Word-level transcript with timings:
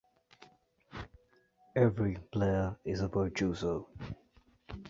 Every 1.75 2.15
player 2.31 2.75
is 2.83 3.01
a 3.01 3.07
virtuoso. 3.07 3.87